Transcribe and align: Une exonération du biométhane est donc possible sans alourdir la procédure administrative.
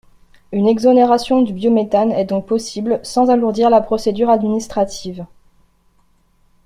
Une 0.51 0.67
exonération 0.67 1.43
du 1.43 1.53
biométhane 1.53 2.11
est 2.11 2.25
donc 2.25 2.47
possible 2.47 2.99
sans 3.03 3.29
alourdir 3.29 3.69
la 3.69 3.81
procédure 3.81 4.31
administrative. 4.31 5.27